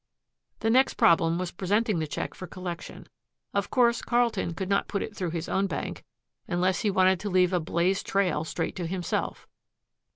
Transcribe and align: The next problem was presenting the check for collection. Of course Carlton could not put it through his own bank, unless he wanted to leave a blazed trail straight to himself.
The 0.61 0.71
next 0.71 0.95
problem 0.95 1.37
was 1.37 1.51
presenting 1.51 1.99
the 1.99 2.07
check 2.07 2.33
for 2.33 2.47
collection. 2.47 3.05
Of 3.53 3.69
course 3.69 4.01
Carlton 4.01 4.55
could 4.55 4.67
not 4.67 4.87
put 4.87 5.03
it 5.03 5.15
through 5.15 5.29
his 5.29 5.47
own 5.47 5.67
bank, 5.67 6.03
unless 6.47 6.79
he 6.79 6.89
wanted 6.89 7.19
to 7.19 7.29
leave 7.29 7.53
a 7.53 7.59
blazed 7.59 8.07
trail 8.07 8.43
straight 8.43 8.75
to 8.77 8.87
himself. 8.87 9.47